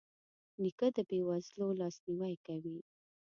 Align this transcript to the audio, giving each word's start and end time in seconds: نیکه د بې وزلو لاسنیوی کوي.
نیکه 0.61 0.87
د 0.95 0.97
بې 1.09 1.19
وزلو 1.27 1.67
لاسنیوی 1.79 2.35
کوي. 2.45 2.77